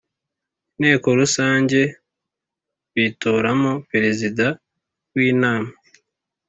[0.75, 1.79] Inteko rusange
[2.95, 4.45] bitoramo perezida
[5.15, 5.71] w inama